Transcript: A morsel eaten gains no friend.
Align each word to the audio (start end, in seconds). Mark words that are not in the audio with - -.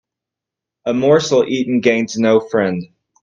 A 0.87 0.95
morsel 0.95 1.45
eaten 1.47 1.79
gains 1.79 2.17
no 2.17 2.39
friend. 2.39 2.83